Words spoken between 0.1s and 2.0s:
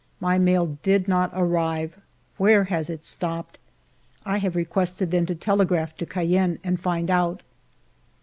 My mail did not arrive.